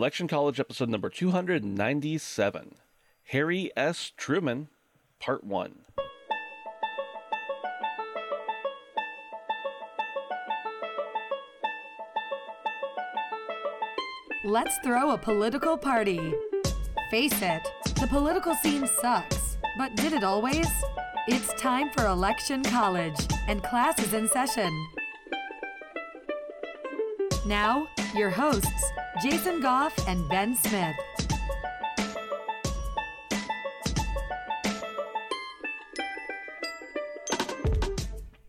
[0.00, 2.76] Election College episode number 297
[3.32, 4.12] Harry S.
[4.16, 4.68] Truman,
[5.18, 5.80] part one.
[14.42, 16.32] Let's throw a political party.
[17.10, 17.60] Face it,
[18.00, 19.58] the political scene sucks.
[19.76, 20.66] But did it always?
[21.28, 24.70] It's time for Election College, and class is in session.
[27.44, 28.92] Now, your hosts,
[29.22, 30.96] Jason Goff and Ben Smith.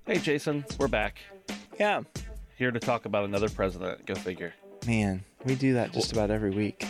[0.06, 1.20] Hey, Jason, we're back.
[1.78, 2.04] Yeah.
[2.58, 4.06] Here to talk about another president.
[4.06, 4.54] Go figure.
[4.88, 6.88] Man, we do that just about every week.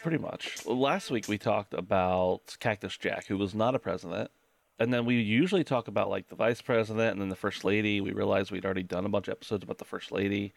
[0.00, 0.64] Pretty much.
[0.64, 4.30] Well, last week we talked about Cactus Jack, who was not a president.
[4.78, 8.00] And then we usually talk about like the vice president and then the first lady.
[8.00, 10.54] We realized we'd already done a bunch of episodes about the first lady.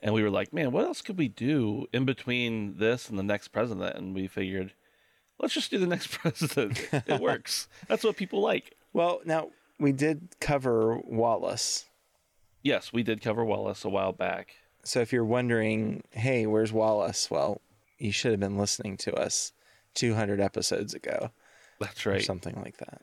[0.00, 3.22] And we were like, man, what else could we do in between this and the
[3.24, 3.96] next president?
[3.96, 4.72] And we figured,
[5.40, 6.88] let's just do the next president.
[6.92, 7.68] it works.
[7.88, 8.76] That's what people like.
[8.92, 11.86] Well, now we did cover Wallace.
[12.62, 14.54] Yes, we did cover Wallace a while back.
[14.84, 17.30] So if you're wondering, hey, where's Wallace?
[17.30, 17.60] Well,
[17.98, 19.52] you should have been listening to us
[19.94, 21.30] 200 episodes ago
[21.80, 22.22] That's right.
[22.22, 23.02] something like that.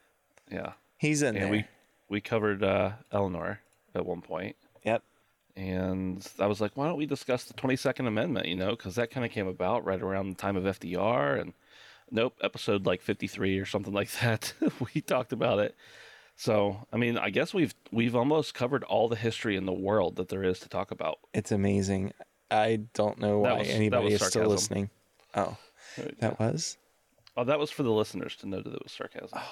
[0.51, 0.73] Yeah.
[0.97, 1.51] He's in And there.
[1.51, 1.65] we
[2.07, 3.59] we covered uh, Eleanor
[3.93, 4.55] at one point.
[4.85, 5.03] yep.
[5.55, 9.11] And I was like, why don't we discuss the 22nd Amendment, you know, because that
[9.11, 11.39] kind of came about right around the time of FDR.
[11.39, 11.53] And
[12.11, 14.53] nope, episode like 53 or something like that,
[14.93, 15.75] we talked about it.
[16.37, 20.17] So, I mean, I guess we've we've almost covered all the history in the world
[20.17, 21.19] that there is to talk about.
[21.33, 22.11] It's amazing.
[22.51, 24.89] I don't know why was- anybody is still listening.
[25.33, 25.57] Oh,
[26.19, 26.77] that was?
[27.37, 29.37] Oh, that was for the listeners to know that it was sarcasm.
[29.37, 29.45] Okay.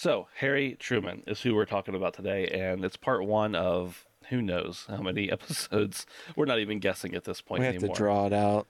[0.00, 4.40] So, Harry Truman is who we're talking about today, and it's part one of who
[4.40, 6.06] knows how many episodes.
[6.34, 7.94] We're not even guessing at this point We have anymore.
[7.94, 8.66] to draw it out.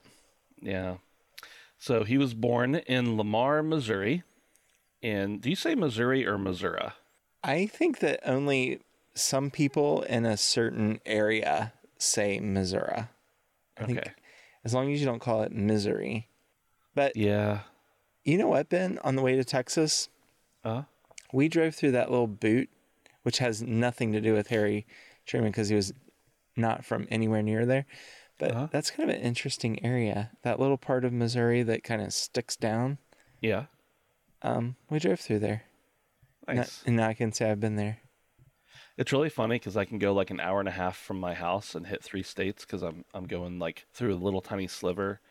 [0.61, 0.97] Yeah.
[1.77, 4.23] So he was born in Lamar, Missouri.
[5.01, 6.89] And do you say Missouri or Missouri?
[7.41, 8.81] I think that only
[9.15, 13.05] some people in a certain area say Missouri.
[13.77, 13.93] I Okay.
[13.93, 14.15] think
[14.65, 16.27] as long as you don't call it misery.
[16.93, 17.61] But Yeah.
[18.25, 18.99] you know what, Ben?
[19.05, 20.09] On the way to Texas,
[20.65, 20.83] Uh,
[21.33, 22.69] we drove through that little boot,
[23.23, 24.85] which has nothing to do with Harry
[25.25, 25.93] Truman because he was
[26.55, 27.85] not from anywhere near there.
[28.39, 28.67] But Uh-huh.
[28.71, 30.31] that's kind of an interesting area.
[30.43, 32.97] That little part of Missouri that kind of sticks down.
[33.39, 33.65] yeah.
[34.43, 35.65] Um, we drove through there,
[36.47, 36.81] Nice.
[36.87, 37.99] and now I can say I've been there.
[38.97, 41.35] It's really funny because I can go like an hour and a half from my
[41.35, 45.21] house and hit three states because I'm I'm going like through a little tiny sliver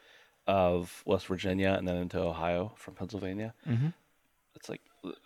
[0.46, 3.52] of West Virginia and then into Ohio from Pennsylvania.
[3.68, 3.88] Mm-hmm.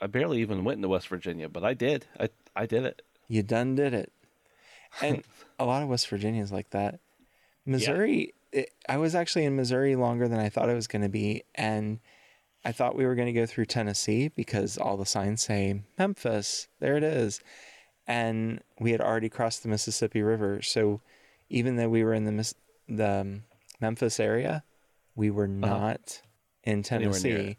[0.00, 2.06] I barely even went into West Virginia, but I did.
[2.18, 3.02] I I did it.
[3.28, 4.12] You done did it.
[5.02, 5.24] And
[5.58, 7.00] a lot of West Virginia is like that.
[7.66, 11.08] Missouri, it, I was actually in Missouri longer than I thought I was going to
[11.08, 11.42] be.
[11.56, 11.98] And
[12.64, 16.68] I thought we were going to go through Tennessee because all the signs say Memphis.
[16.78, 17.40] There it is.
[18.06, 20.62] And we had already crossed the Mississippi River.
[20.62, 21.00] So
[21.48, 22.54] even though we were in the,
[22.88, 23.42] the um,
[23.80, 24.62] Memphis area,
[25.16, 26.20] we were not
[26.62, 26.98] in Uh-huh.
[26.98, 27.56] Near Tennessee.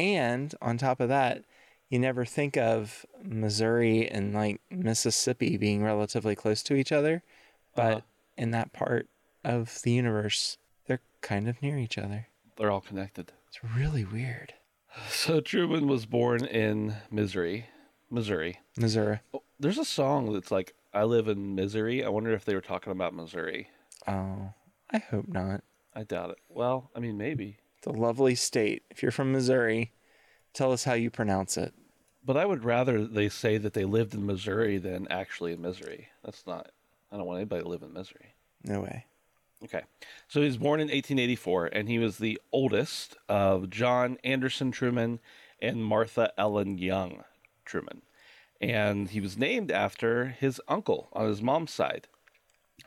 [0.00, 1.44] And on top of that,
[1.90, 7.22] you never think of Missouri and like Mississippi being relatively close to each other,
[7.74, 8.00] but Uh-huh.
[8.38, 9.08] in that part
[9.44, 10.56] of the universe,
[10.86, 12.28] they're kind of near each other.
[12.56, 13.32] They're all connected.
[13.48, 14.54] It's really weird.
[15.08, 17.66] So Truman was born in Missouri,
[18.08, 18.58] Missouri.
[18.78, 19.20] Missouri.
[19.34, 22.60] Oh, there's a song that's like "I live in misery." I wonder if they were
[22.60, 23.68] talking about Missouri.
[24.08, 24.54] Oh,
[24.90, 25.62] I hope not.
[25.94, 26.38] I doubt it.
[26.48, 27.58] Well, I mean, maybe.
[27.80, 28.82] It's a lovely state.
[28.90, 29.92] If you're from Missouri,
[30.52, 31.72] tell us how you pronounce it.
[32.22, 36.08] But I would rather they say that they lived in Missouri than actually in misery.
[36.22, 36.72] That's not.
[37.10, 38.34] I don't want anybody to live in misery.
[38.64, 39.06] No way.
[39.64, 39.80] Okay.
[40.28, 45.18] So he was born in 1884, and he was the oldest of John Anderson Truman
[45.62, 47.24] and Martha Ellen Young
[47.64, 48.02] Truman.
[48.60, 52.08] And he was named after his uncle on his mom's side.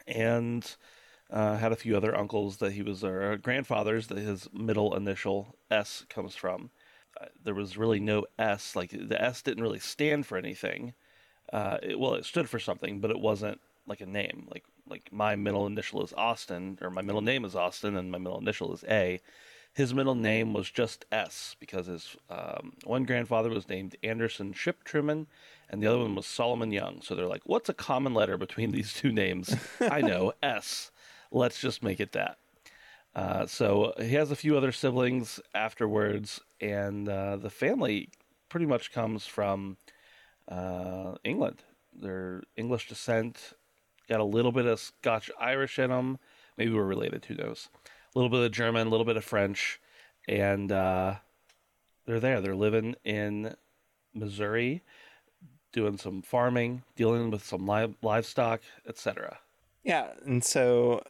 [0.06, 0.76] And
[1.34, 5.56] uh, had a few other uncles that he was, or grandfathers that his middle initial
[5.72, 6.70] S comes from.
[7.20, 10.94] Uh, there was really no S, like the S didn't really stand for anything.
[11.52, 14.48] Uh, it, well, it stood for something, but it wasn't like a name.
[14.52, 18.20] Like like my middle initial is Austin, or my middle name is Austin, and my
[18.20, 19.20] middle initial is A.
[19.74, 24.84] His middle name was just S because his um, one grandfather was named Anderson Ship
[24.84, 25.26] Truman,
[25.68, 27.02] and the other one was Solomon Young.
[27.02, 29.56] So they're like, what's a common letter between these two names?
[29.82, 30.92] I know S.
[31.34, 32.38] Let's just make it that.
[33.16, 38.10] Uh, so he has a few other siblings afterwards, and uh, the family
[38.50, 39.78] pretty much comes from
[40.48, 41.64] uh, England.
[41.94, 43.54] They're English descent,
[44.08, 46.18] got a little bit of Scotch Irish in them,
[46.58, 47.26] maybe we're related.
[47.26, 47.70] Who knows?
[47.86, 49.80] A little bit of German, a little bit of French,
[50.28, 51.16] and uh,
[52.06, 52.42] they're there.
[52.42, 53.56] They're living in
[54.14, 54.84] Missouri,
[55.72, 59.40] doing some farming, dealing with some li- livestock, etc.
[59.84, 61.04] Yeah, and so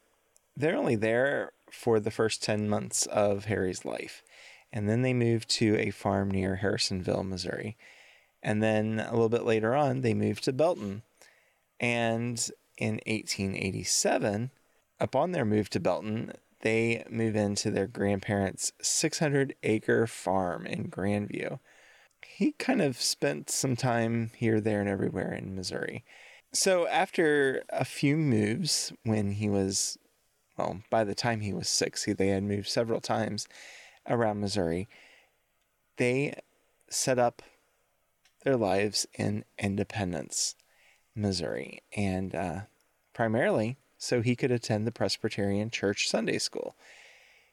[0.55, 4.23] they're only there for the first 10 months of Harry's life.
[4.71, 7.77] And then they moved to a farm near Harrisonville, Missouri.
[8.41, 11.03] And then a little bit later on, they moved to Belton.
[11.79, 14.51] And in 1887,
[14.99, 21.59] upon their move to Belton, they move into their grandparents' 600 acre farm in Grandview.
[22.25, 26.03] He kind of spent some time here, there, and everywhere in Missouri.
[26.53, 29.97] So after a few moves, when he was,
[30.57, 33.47] well, by the time he was six, he, they had moved several times
[34.07, 34.87] around Missouri.
[35.97, 36.35] They
[36.89, 37.41] set up
[38.43, 40.55] their lives in Independence,
[41.15, 42.59] Missouri, and uh,
[43.13, 46.75] primarily so he could attend the Presbyterian Church Sunday School.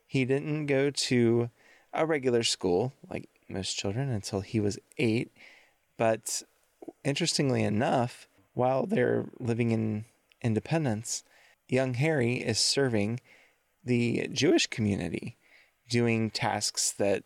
[0.06, 1.50] He didn't go to
[1.92, 5.30] a regular school like most children until he was eight,
[5.96, 6.42] but
[7.04, 10.04] interestingly enough, while they're living in
[10.42, 11.22] independence,
[11.70, 13.20] young Harry is serving
[13.84, 15.36] the Jewish community,
[15.88, 17.24] doing tasks that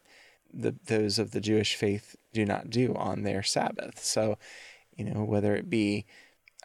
[0.52, 4.04] the, those of the Jewish faith do not do on their Sabbath.
[4.04, 4.38] So,
[4.96, 6.06] you know, whether it be,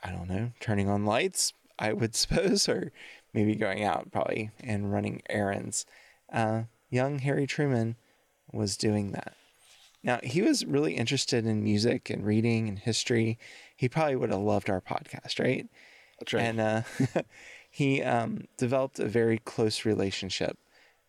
[0.03, 2.91] I don't know, turning on lights, I would suppose, or
[3.33, 5.85] maybe going out probably and running errands.
[6.31, 7.95] Uh, young Harry Truman
[8.51, 9.33] was doing that.
[10.03, 13.37] Now, he was really interested in music and reading and history.
[13.75, 15.67] He probably would have loved our podcast, right?
[16.19, 16.43] That's right.
[16.43, 16.81] And uh,
[17.79, 20.57] he um, developed a very close relationship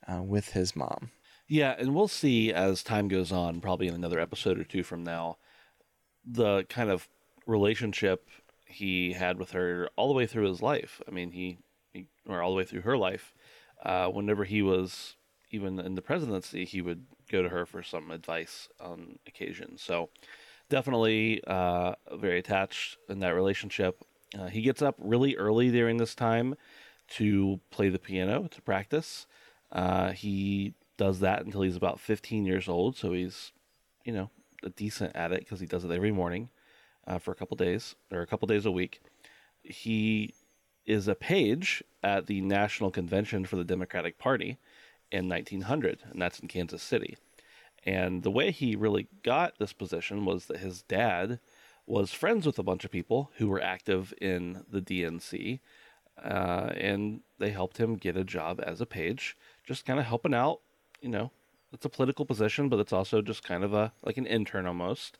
[0.07, 1.11] uh, with his mom.
[1.49, 5.03] Yeah, and we'll see as time goes on, probably in another episode or two from
[5.03, 5.39] now,
[6.25, 7.09] the kind of
[7.45, 8.29] relationship
[8.67, 11.03] he had with her all the way through his life.
[11.09, 11.59] I mean, he,
[11.93, 13.35] he or all the way through her life.
[13.85, 15.17] Uh, whenever he was
[15.51, 19.77] even in the presidency, he would go to her for some advice on occasion.
[19.77, 20.11] So,
[20.69, 24.05] definitely uh, very attached in that relationship.
[24.39, 26.55] Uh, he gets up really early during this time
[27.09, 29.27] to play the piano to practice.
[29.73, 33.53] Uh, he does that until he's about 15 years old, so he's,
[34.05, 34.31] you know,
[34.63, 36.51] a decent at it because he does it every morning
[37.07, 39.01] uh, for a couple days or a couple days a week.
[39.63, 40.35] He
[40.87, 44.59] is a page at the National Convention for the Democratic Party
[45.11, 47.17] in 1900, and that's in Kansas City.
[47.85, 51.41] And the way he really got this position was that his dad
[51.91, 55.59] was friends with a bunch of people who were active in the DNC,
[56.23, 60.35] uh, and they helped him get a job as a page, just kind of helping
[60.35, 60.61] out.
[61.01, 61.33] You know,
[61.73, 65.19] it's a political position, but it's also just kind of a like an intern almost,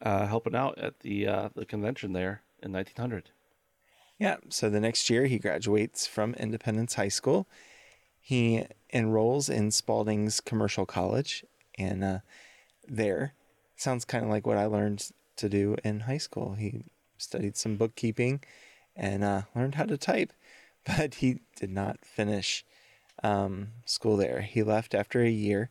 [0.00, 3.30] uh, helping out at the uh, the convention there in 1900.
[4.18, 4.36] Yeah.
[4.48, 7.46] So the next year, he graduates from Independence High School.
[8.18, 11.44] He enrolls in Spalding's Commercial College,
[11.78, 12.18] and uh,
[12.88, 13.34] there
[13.76, 16.54] sounds kind of like what I learned to do in high school.
[16.54, 16.82] He
[17.18, 18.40] studied some bookkeeping
[18.94, 20.32] and uh, learned how to type,
[20.84, 22.64] but he did not finish
[23.22, 24.42] um, school there.
[24.42, 25.70] He left after a year,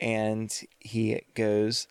[0.00, 1.86] and he goes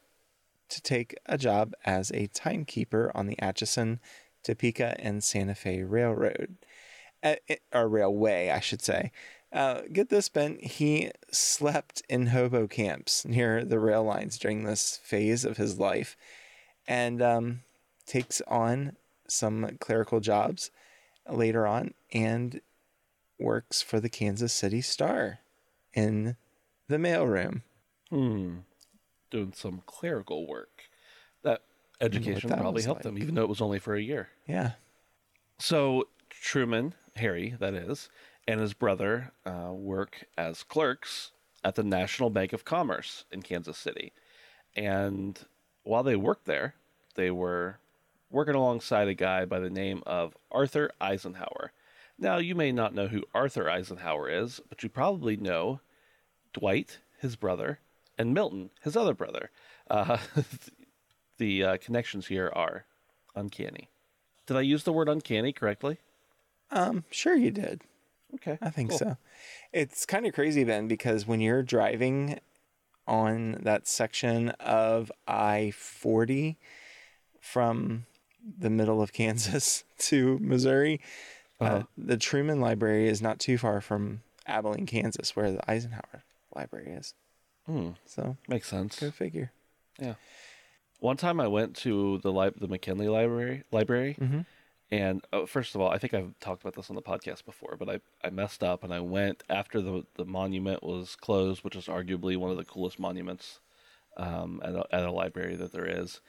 [0.69, 3.99] to take a job as a timekeeper on the Atchison,
[4.43, 6.57] Topeka, and Santa Fe Railroad,
[7.23, 7.35] uh,
[7.73, 9.11] or railway, I should say.
[9.51, 10.59] Uh, get this, Ben.
[10.61, 16.15] He slept in hobo camps near the rail lines during this phase of his life
[16.89, 17.61] and um,
[18.07, 20.71] takes on some clerical jobs
[21.29, 22.59] later on and
[23.39, 25.39] works for the Kansas City Star
[25.93, 26.35] in
[26.87, 27.61] the mailroom.
[28.09, 28.57] Hmm.
[29.29, 30.89] Doing some clerical work.
[31.43, 31.61] That
[32.01, 33.17] education that probably helped like.
[33.17, 34.29] even though it was only for a year.
[34.47, 34.71] Yeah.
[35.59, 38.09] So Truman, Harry, that is,
[38.47, 41.31] and his brother uh, work as clerks
[41.63, 44.11] at the National Bank of Commerce in Kansas City.
[44.75, 45.39] And
[45.83, 46.73] while they worked there,
[47.19, 47.79] they were
[48.31, 51.73] working alongside a guy by the name of Arthur Eisenhower.
[52.17, 55.81] Now, you may not know who Arthur Eisenhower is, but you probably know
[56.53, 57.79] Dwight, his brother,
[58.17, 59.51] and Milton, his other brother.
[59.89, 60.17] Uh,
[61.37, 62.85] the uh, connections here are
[63.35, 63.89] uncanny.
[64.45, 65.97] Did I use the word uncanny correctly?
[66.71, 67.81] Um, sure you did.
[68.35, 68.57] Okay.
[68.61, 68.99] I think cool.
[68.99, 69.17] so.
[69.73, 72.39] It's kind of crazy, then because when you're driving
[73.07, 76.57] on that section of I 40
[77.41, 78.05] from
[78.59, 80.99] the middle of Kansas to Missouri,
[81.59, 81.83] uh Uh-huh.
[81.97, 86.23] the Truman Library is not too far from Abilene, Kansas, where the Eisenhower
[86.55, 87.13] Library is.
[87.65, 88.99] Hmm, So makes sense.
[88.99, 89.51] go figure.
[89.99, 90.15] Yeah.
[90.99, 94.45] One time I went to the li- the McKinley Library library, Mhm.
[94.91, 97.75] And uh, first of all, I think I've talked about this on the podcast before,
[97.77, 101.75] but I, I messed up and I went after the the monument was closed, which
[101.75, 103.59] is arguably one of the coolest monuments
[104.17, 106.21] um, at, a, at a library that there is,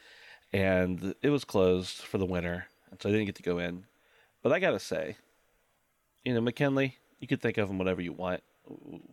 [0.52, 3.84] and it was closed for the winter, and so I didn't get to go in.
[4.42, 5.16] But I gotta say,
[6.24, 8.42] you know, McKinley, you could think of him whatever you want.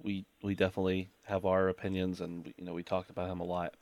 [0.04, 3.76] We we definitely have our opinions, and you know we talked about him a lot.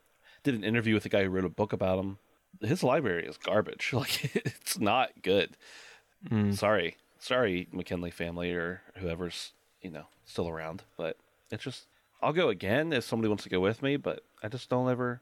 [0.44, 2.18] Did an interview with a guy who wrote a book about him.
[2.62, 3.90] His library is garbage.
[3.94, 5.58] Like it's not good.
[6.30, 6.56] Mm.
[6.56, 11.18] Sorry, sorry, McKinley family or whoever's you know still around, but
[11.52, 11.86] it's just
[12.22, 15.22] I'll go again if somebody wants to go with me, but I just don't ever.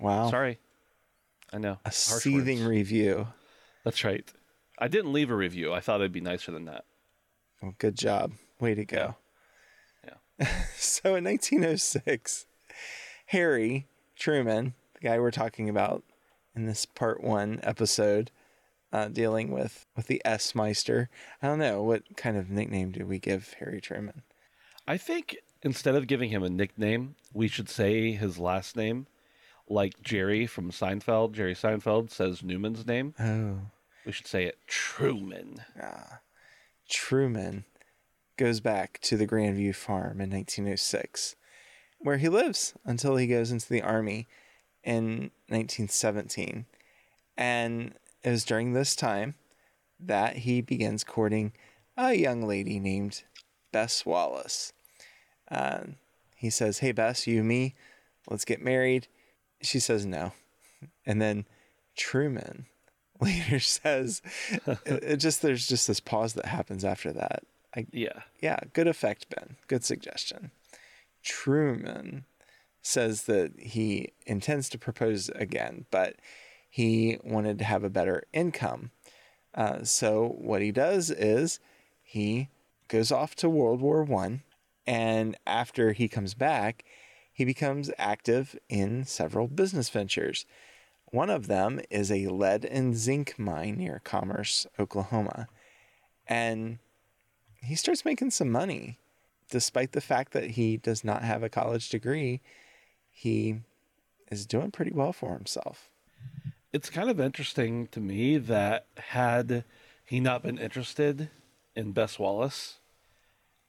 [0.00, 0.30] Yeah, Wow.
[0.30, 0.58] sorry.
[1.52, 2.68] I know A seething words.
[2.68, 3.28] review.
[3.84, 4.28] That's right.
[4.78, 5.72] I didn't leave a review.
[5.72, 6.84] I thought it'd be nicer than that.
[7.62, 8.32] Well, good job.
[8.60, 9.16] Way to go.
[10.04, 10.48] Yeah.
[10.76, 12.46] So in 1906,
[13.26, 16.04] Harry Truman, the guy we're talking about
[16.54, 18.30] in this part one episode,
[18.92, 21.08] uh, dealing with with the S Meister.
[21.42, 24.22] I don't know what kind of nickname do we give Harry Truman.
[24.86, 29.06] I think instead of giving him a nickname, we should say his last name,
[29.68, 31.32] like Jerry from Seinfeld.
[31.32, 33.14] Jerry Seinfeld says Newman's name.
[33.18, 33.58] Oh,
[34.04, 35.62] We should say it Truman.
[36.88, 37.64] Truman
[38.36, 41.36] goes back to the Grandview farm in 1906,
[41.98, 44.26] where he lives until he goes into the army
[44.84, 46.66] in 1917.
[47.36, 49.34] And it was during this time
[49.98, 51.52] that he begins courting
[51.96, 53.24] a young lady named
[53.72, 54.72] Bess Wallace.
[55.50, 55.80] Uh,
[56.36, 57.74] he says, Hey, Bess, you, and me,
[58.28, 59.08] let's get married.
[59.62, 60.32] She says no.
[61.04, 61.46] And then
[61.96, 62.66] Truman
[63.20, 64.22] later says,
[64.66, 67.44] it, it just there's just this pause that happens after that.
[67.74, 68.20] I, Yeah.
[68.40, 69.56] yeah, good effect, Ben.
[69.66, 70.50] Good suggestion.
[71.22, 72.24] Truman
[72.82, 76.16] says that he intends to propose again, but
[76.70, 78.90] he wanted to have a better income.
[79.54, 81.58] Uh, so what he does is
[82.02, 82.48] he
[82.88, 84.42] goes off to World War One,
[84.86, 86.84] and after he comes back,
[87.36, 90.46] he becomes active in several business ventures.
[91.12, 95.46] One of them is a lead and zinc mine near Commerce, Oklahoma.
[96.26, 96.78] And
[97.62, 98.98] he starts making some money.
[99.50, 102.40] Despite the fact that he does not have a college degree,
[103.10, 103.60] he
[104.30, 105.90] is doing pretty well for himself.
[106.72, 109.64] It's kind of interesting to me that had
[110.06, 111.28] he not been interested
[111.74, 112.78] in Bess Wallace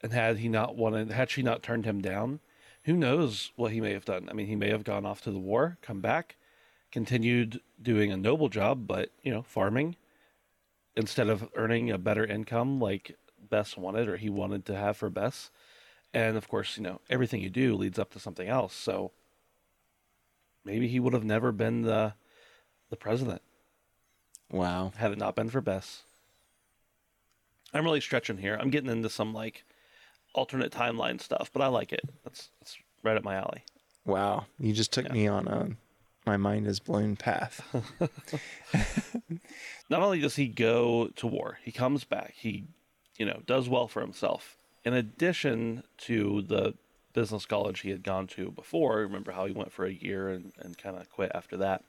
[0.02, 2.40] and had he not wanted had she not turned him down,
[2.88, 4.28] who knows what he may have done.
[4.30, 6.38] I mean, he may have gone off to the war, come back,
[6.90, 9.98] continued doing a noble job, but you know, farming
[10.96, 13.18] instead of earning a better income like
[13.50, 15.52] Bess wanted or he wanted to have for Bess.
[16.14, 18.74] And of course, you know, everything you do leads up to something else.
[18.74, 19.12] So
[20.64, 22.14] maybe he would have never been the
[22.90, 23.42] the president
[24.50, 24.94] Wow.
[24.96, 26.04] had it not been for Bess.
[27.74, 28.58] I'm really stretching here.
[28.58, 29.66] I'm getting into some like
[30.34, 32.02] alternate timeline stuff, but I like it.
[32.24, 33.64] That's that's right up my alley.
[34.06, 34.46] Wow.
[34.60, 35.70] You just took me on a
[36.28, 37.62] my mind is blown path.
[39.90, 42.34] Not only does he go to war, he comes back.
[42.36, 42.66] He,
[43.18, 44.58] you know, does well for himself.
[44.84, 46.74] In addition to the
[47.14, 50.52] business college he had gone to before, remember how he went for a year and,
[50.60, 51.84] and kind of quit after that.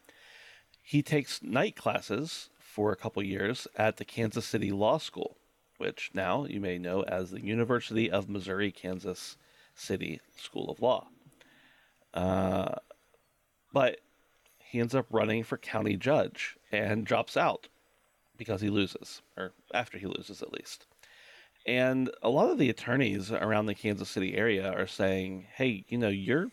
[0.82, 5.36] He takes night classes for a couple years at the Kansas City Law School,
[5.78, 9.36] which now you may know as the University of Missouri Kansas
[9.74, 11.08] City School of Law.
[12.12, 12.74] Uh,
[13.72, 14.00] but
[14.58, 17.68] he ends up running for county judge and drops out
[18.36, 20.86] because he loses, or after he loses at least.
[21.66, 25.98] And a lot of the attorneys around the Kansas City area are saying, "Hey, you
[25.98, 26.50] know, you're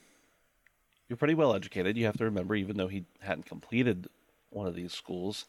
[1.07, 1.97] you're pretty well educated.
[1.97, 4.07] You have to remember, even though he hadn't completed
[4.49, 5.45] one of these schools,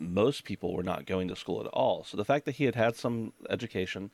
[0.00, 2.04] most people were not going to school at all.
[2.04, 4.10] So the fact that he had had some education,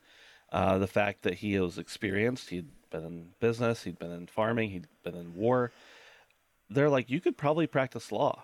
[0.51, 4.71] uh, the fact that he was experienced, he'd been in business, he'd been in farming,
[4.71, 5.71] he'd been in war.
[6.69, 8.43] They're like, you could probably practice law.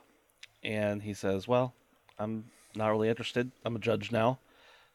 [0.64, 1.74] And he says, well,
[2.18, 2.46] I'm
[2.76, 3.52] not really interested.
[3.66, 4.40] I'm a judge now.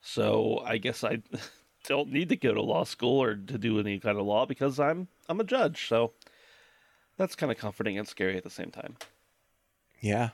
[0.00, 1.18] So I guess I
[1.84, 4.80] don't need to go to law school or to do any kind of law because
[4.80, 5.86] I'm I'm a judge.
[5.88, 6.12] So
[7.16, 8.96] that's kind of comforting and scary at the same time.
[10.00, 10.30] Yeah.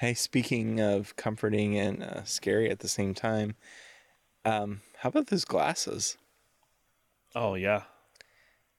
[0.00, 3.54] Hey, speaking of comforting and uh, scary at the same time,
[4.46, 6.16] um, how about those glasses?
[7.34, 7.82] Oh yeah.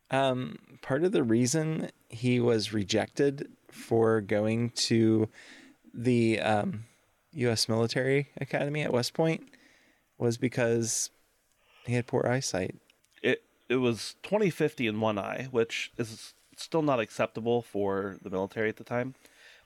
[0.10, 5.30] Um, part of the reason he was rejected for going to
[5.94, 6.86] the um,
[7.34, 7.70] U.S.
[7.70, 9.44] Military Academy at West Point
[10.18, 11.12] was because
[11.86, 12.78] he had poor eyesight.
[13.22, 18.70] It it was 2050 in one eye, which is still not acceptable for the military
[18.70, 19.14] at the time.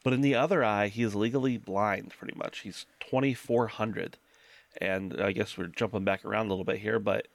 [0.05, 2.59] But in the other eye, he is legally blind pretty much.
[2.59, 4.19] He's 2400.
[4.79, 7.27] And I guess we're jumping back around a little bit here, but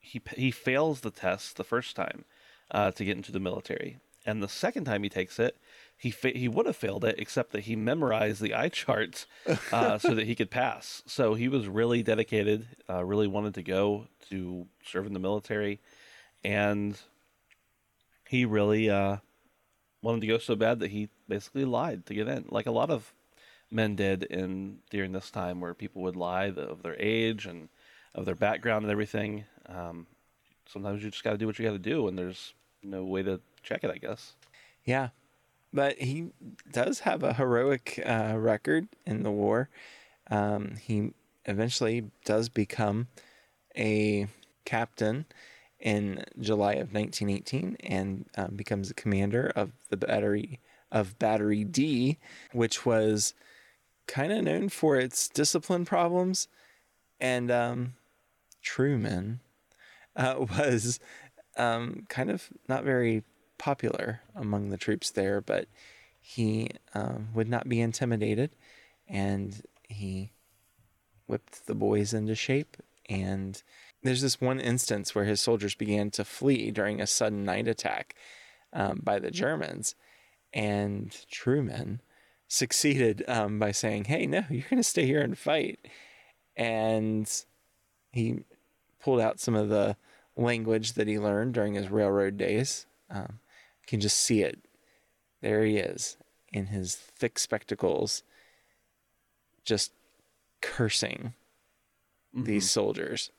[0.00, 2.24] he he fails the test the first time
[2.72, 3.98] uh, to get into the military.
[4.26, 5.56] And the second time he takes it,
[5.96, 9.26] he fa- he would have failed it, except that he memorized the eye charts
[9.70, 11.04] uh, so that he could pass.
[11.06, 15.78] So he was really dedicated, uh, really wanted to go to serve in the military,
[16.42, 16.98] and
[18.26, 19.18] he really uh,
[20.02, 22.90] wanted to go so bad that he basically lied to get in, like a lot
[22.90, 23.14] of
[23.70, 27.68] men did in during this time, where people would lie of their age and
[28.14, 29.44] of their background and everything.
[29.66, 30.06] Um,
[30.66, 33.22] sometimes you just got to do what you got to do, and there's no way
[33.22, 34.34] to check it, I guess.
[34.84, 35.10] Yeah,
[35.72, 36.32] but he
[36.70, 39.68] does have a heroic uh, record in the war.
[40.30, 41.12] Um, he
[41.46, 43.08] eventually does become
[43.76, 44.26] a
[44.64, 45.26] captain
[45.82, 50.60] in July of 1918 and um, becomes a commander of the battery
[50.92, 52.18] of Battery D,
[52.52, 53.34] which was
[54.06, 56.48] kind of known for its discipline problems.
[57.20, 57.94] And um,
[58.62, 59.40] Truman
[60.14, 61.00] uh, was
[61.56, 63.24] um, kind of not very
[63.58, 65.66] popular among the troops there, but
[66.20, 68.50] he um, would not be intimidated
[69.08, 70.30] and he
[71.26, 72.76] whipped the boys into shape.
[73.08, 73.60] And
[74.02, 78.14] there's this one instance where his soldiers began to flee during a sudden night attack
[78.72, 79.94] um, by the Germans.
[80.52, 82.00] And Truman
[82.48, 85.78] succeeded um, by saying, Hey, no, you're going to stay here and fight.
[86.56, 87.30] And
[88.12, 88.40] he
[89.00, 89.96] pulled out some of the
[90.36, 92.86] language that he learned during his railroad days.
[93.10, 93.40] Um,
[93.82, 94.58] you can just see it.
[95.40, 96.16] There he is
[96.52, 98.22] in his thick spectacles,
[99.64, 99.92] just
[100.60, 101.34] cursing
[102.34, 102.44] mm-hmm.
[102.44, 103.30] these soldiers.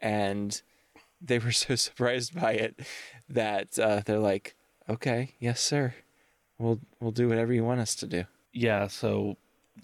[0.00, 0.60] And
[1.20, 2.80] they were so surprised by it
[3.28, 4.54] that uh, they're like,
[4.88, 5.94] okay, yes, sir.
[6.58, 8.24] We'll, we'll do whatever you want us to do.
[8.52, 9.36] Yeah, so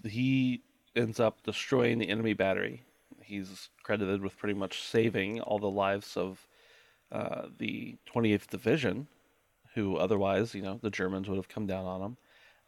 [0.03, 0.61] he
[0.95, 2.83] ends up destroying the enemy battery.
[3.21, 6.47] He's credited with pretty much saving all the lives of
[7.11, 9.07] uh, the 28th Division,
[9.75, 12.17] who otherwise, you know, the Germans would have come down on him.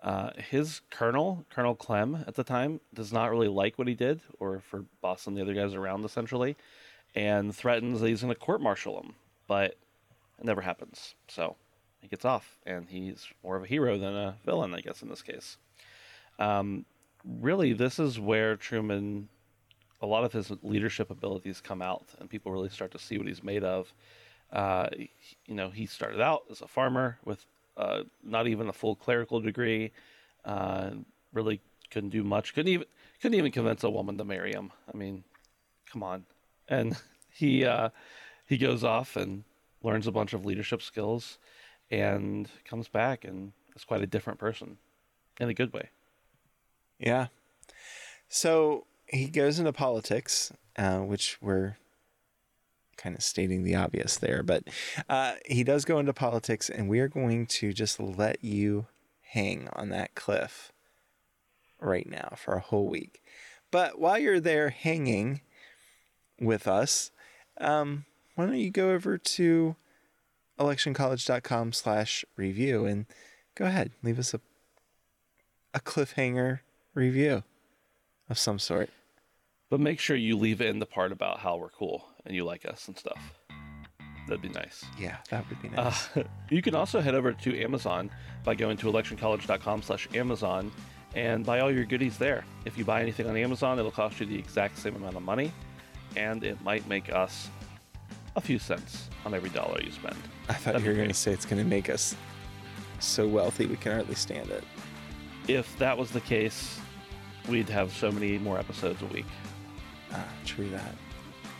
[0.03, 4.21] Uh, his colonel, Colonel Klemm, at the time, does not really like what he did,
[4.39, 6.55] or for bossing the other guys around, essentially,
[7.15, 9.13] and threatens that he's going to court martial him.
[9.47, 9.77] But
[10.39, 11.15] it never happens.
[11.27, 11.55] So
[12.01, 15.09] he gets off, and he's more of a hero than a villain, I guess, in
[15.09, 15.57] this case.
[16.39, 16.85] Um,
[17.23, 19.29] really, this is where Truman,
[20.01, 23.27] a lot of his leadership abilities come out, and people really start to see what
[23.27, 23.93] he's made of.
[24.51, 24.89] Uh,
[25.47, 27.45] you know, he started out as a farmer with
[27.77, 29.91] uh, not even a full clerical degree.
[30.43, 30.91] Uh,
[31.33, 32.53] really couldn't do much.
[32.53, 32.87] Couldn't even
[33.21, 34.71] couldn't even convince a woman to marry him.
[34.93, 35.23] I mean,
[35.91, 36.25] come on.
[36.67, 36.97] And
[37.29, 37.89] he uh,
[38.47, 39.43] he goes off and
[39.83, 41.37] learns a bunch of leadership skills,
[41.91, 44.77] and comes back and is quite a different person,
[45.39, 45.89] in a good way.
[46.99, 47.27] Yeah.
[48.29, 51.77] So he goes into politics, uh, which we're
[52.97, 54.63] kind of stating the obvious there, but
[55.09, 58.87] uh, he does go into politics, and we are going to just let you
[59.21, 60.71] hang on that cliff
[61.79, 63.21] right now for a whole week.
[63.69, 65.41] But while you're there hanging
[66.39, 67.11] with us,
[67.59, 69.75] um, why don't you go over to
[70.59, 73.05] electioncollege.com slash review and
[73.55, 74.41] go ahead, leave us a,
[75.73, 76.59] a cliffhanger
[76.93, 77.43] review
[78.29, 78.89] of some sort.
[79.69, 82.65] But make sure you leave in the part about how we're cool and you like
[82.65, 83.19] us and stuff.
[84.27, 84.83] That'd be nice.
[84.97, 86.09] Yeah, that would be nice.
[86.15, 88.09] Uh, you can also head over to Amazon
[88.43, 90.71] by going to electioncollege.com slash Amazon
[91.15, 92.43] and buy all your goodies there.
[92.65, 95.51] If you buy anything on Amazon, it'll cost you the exact same amount of money,
[96.15, 97.49] and it might make us
[98.35, 100.15] a few cents on every dollar you spend.
[100.49, 102.15] I thought That'd you were going to say it's going to make us
[102.99, 104.63] so wealthy we can hardly stand it.
[105.47, 106.79] If that was the case,
[107.47, 109.25] we'd have so many more episodes a week.
[110.11, 110.95] Ah, true that.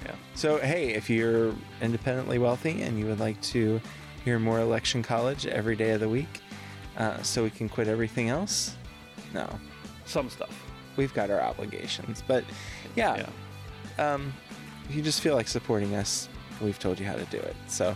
[0.06, 0.16] Yeah.
[0.36, 3.82] So, hey, if you're independently wealthy and you would like to
[4.24, 6.42] hear more Election College every day of the week
[6.98, 8.76] uh, so we can quit everything else,
[9.34, 9.48] no.
[10.06, 10.64] Some stuff.
[10.98, 12.24] We've got our obligations.
[12.26, 12.44] But
[12.96, 13.30] yeah, yeah.
[13.98, 14.34] Um,
[14.90, 16.30] if you just feel like supporting us,
[16.62, 17.56] we've told you how to do it.
[17.68, 17.96] So,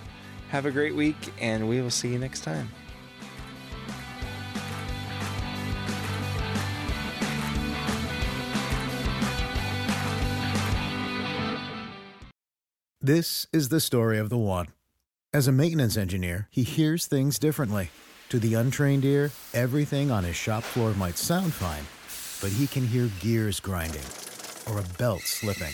[0.50, 2.70] have a great week, and we will see you next time.
[13.02, 14.68] This is the story of the one.
[15.34, 17.92] As a maintenance engineer, he hears things differently.
[18.30, 21.86] To the untrained ear, everything on his shop floor might sound fine,
[22.42, 24.04] but he can hear gears grinding
[24.68, 25.74] or a belt slipping.